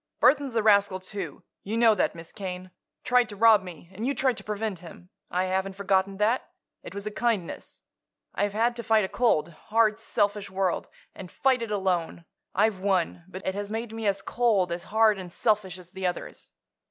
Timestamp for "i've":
8.33-8.53, 12.55-12.79